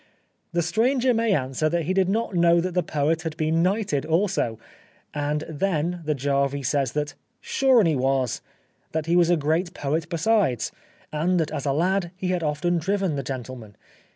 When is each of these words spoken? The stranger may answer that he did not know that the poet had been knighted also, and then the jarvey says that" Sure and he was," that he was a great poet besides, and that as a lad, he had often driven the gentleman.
The 0.51 0.63
stranger 0.63 1.13
may 1.13 1.31
answer 1.31 1.69
that 1.69 1.83
he 1.83 1.93
did 1.93 2.09
not 2.09 2.33
know 2.33 2.59
that 2.59 2.73
the 2.73 2.81
poet 2.81 3.21
had 3.21 3.37
been 3.37 3.61
knighted 3.61 4.03
also, 4.03 4.57
and 5.13 5.41
then 5.47 6.01
the 6.05 6.15
jarvey 6.15 6.63
says 6.65 6.93
that" 6.93 7.13
Sure 7.55 7.77
and 7.77 7.87
he 7.87 7.95
was," 7.95 8.41
that 8.93 9.05
he 9.05 9.15
was 9.15 9.29
a 9.29 9.37
great 9.37 9.75
poet 9.75 10.09
besides, 10.09 10.71
and 11.11 11.39
that 11.39 11.51
as 11.51 11.67
a 11.67 11.71
lad, 11.71 12.09
he 12.15 12.29
had 12.29 12.41
often 12.41 12.79
driven 12.79 13.15
the 13.15 13.21
gentleman. 13.21 13.75